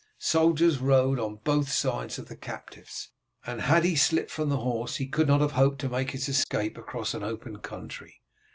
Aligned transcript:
Soldiers 0.17 0.79
rode 0.79 1.19
on 1.19 1.35
both 1.43 1.71
sides 1.71 2.17
of 2.17 2.27
the 2.27 2.35
captives, 2.35 3.09
and 3.45 3.61
had 3.61 3.83
he 3.83 3.95
slipped 3.95 4.31
from 4.31 4.49
the 4.49 4.57
horse 4.57 4.95
he 4.95 5.05
could 5.05 5.27
not 5.27 5.41
have 5.41 5.51
hoped 5.51 5.77
to 5.81 5.89
make 5.89 6.09
his 6.09 6.27
escape 6.27 6.75
across 6.75 7.13
an 7.13 7.21
open 7.21 7.59
country. 7.59 8.19